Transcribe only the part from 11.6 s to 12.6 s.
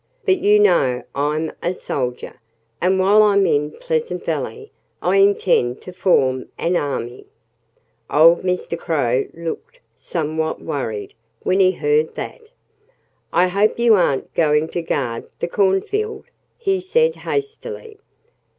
heard that.